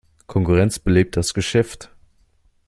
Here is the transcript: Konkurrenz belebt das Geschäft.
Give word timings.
Konkurrenz 0.25 0.79
belebt 0.79 1.15
das 1.15 1.35
Geschäft. 1.35 1.91